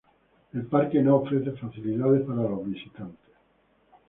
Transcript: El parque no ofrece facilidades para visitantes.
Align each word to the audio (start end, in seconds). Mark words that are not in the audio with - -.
El 0.53 0.65
parque 0.65 0.99
no 1.03 1.17
ofrece 1.17 1.51
facilidades 1.51 2.23
para 2.23 2.47
visitantes. 2.65 3.35